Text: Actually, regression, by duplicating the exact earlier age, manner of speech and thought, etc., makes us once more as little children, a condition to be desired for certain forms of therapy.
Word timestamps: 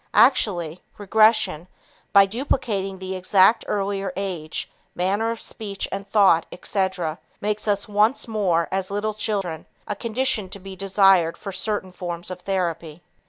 Actually, 0.15 0.81
regression, 0.97 1.67
by 2.11 2.25
duplicating 2.25 2.97
the 2.97 3.13
exact 3.13 3.63
earlier 3.67 4.11
age, 4.15 4.67
manner 4.95 5.29
of 5.29 5.39
speech 5.39 5.87
and 5.91 6.09
thought, 6.09 6.47
etc., 6.51 7.19
makes 7.39 7.67
us 7.67 7.87
once 7.87 8.27
more 8.27 8.67
as 8.71 8.89
little 8.89 9.13
children, 9.13 9.67
a 9.85 9.95
condition 9.95 10.49
to 10.49 10.57
be 10.57 10.75
desired 10.75 11.37
for 11.37 11.51
certain 11.51 11.91
forms 11.91 12.31
of 12.31 12.39
therapy. 12.41 13.03